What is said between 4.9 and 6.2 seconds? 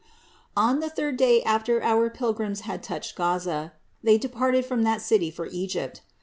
city for Egypt.